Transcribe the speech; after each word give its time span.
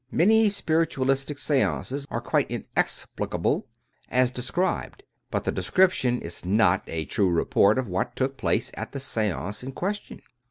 Many 0.09 0.49
spiritualistic 0.49 1.37
seances 1.37 2.07
are 2.09 2.21
quite 2.21 2.49
inexplicable 2.49 3.67
as 4.09 4.31
de 4.31 4.41
scribedf 4.41 4.95
but 5.29 5.43
the 5.43 5.51
description 5.51 6.19
is 6.23 6.43
not 6.43 6.81
a 6.87 7.05
true 7.05 7.29
report 7.29 7.77
of 7.77 7.87
what 7.87 8.15
took 8.15 8.35
place 8.35 8.71
at 8.73 8.93
the 8.93 8.99
seance 8.99 9.61
in 9.61 9.73
question. 9.73 10.23